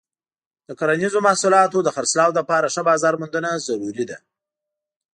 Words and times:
د 0.67 0.69
کرنیزو 0.79 1.19
محصولاتو 1.27 1.77
د 1.83 1.89
خرڅلاو 1.95 2.35
لپاره 2.39 2.71
ښه 2.73 2.81
بازار 2.89 3.13
موندنه 3.21 3.49
ضروري 3.67 4.05
ده. 4.09 4.17